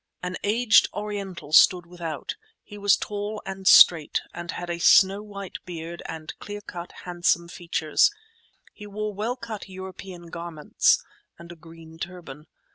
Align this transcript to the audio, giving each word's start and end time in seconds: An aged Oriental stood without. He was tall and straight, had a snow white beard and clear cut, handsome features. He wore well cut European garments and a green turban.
An 0.23 0.35
aged 0.43 0.87
Oriental 0.95 1.53
stood 1.53 1.85
without. 1.85 2.35
He 2.63 2.75
was 2.75 2.97
tall 2.97 3.39
and 3.45 3.67
straight, 3.67 4.19
had 4.33 4.67
a 4.67 4.79
snow 4.79 5.21
white 5.21 5.59
beard 5.63 6.01
and 6.07 6.33
clear 6.39 6.61
cut, 6.61 6.91
handsome 7.03 7.47
features. 7.47 8.09
He 8.73 8.87
wore 8.87 9.13
well 9.13 9.35
cut 9.35 9.69
European 9.69 10.31
garments 10.31 11.03
and 11.37 11.51
a 11.51 11.55
green 11.55 11.99
turban. 11.99 12.47